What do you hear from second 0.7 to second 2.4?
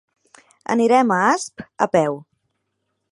Anirem a Asp a peu.